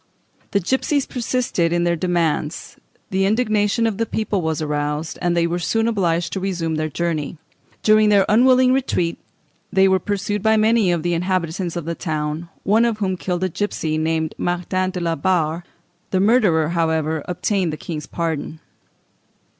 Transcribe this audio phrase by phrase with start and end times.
[0.49, 2.77] The gipsies persisted in their demands,
[3.11, 6.89] the indignation of the people was aroused, and they were soon obliged to resume their
[6.89, 7.37] journey.
[7.83, 9.19] During their unwilling retreat,
[9.71, 13.43] they were pursued by many of the inhabitants of the town, one of whom killed
[13.43, 15.63] a gipsy named Martin de la Barre:
[16.09, 18.59] the murderer, however, obtained the King's pardon.